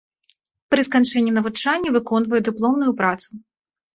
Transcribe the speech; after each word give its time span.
Пры 0.73 0.85
сканчэнні 0.87 1.33
навучання 1.35 1.93
выконвае 1.97 2.41
дыпломную 2.47 2.91
працу. 3.03 3.29